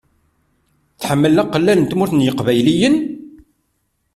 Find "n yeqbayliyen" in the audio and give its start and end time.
2.15-2.95